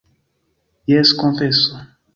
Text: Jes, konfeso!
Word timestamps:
Jes, 0.93 1.13
konfeso! 1.21 1.75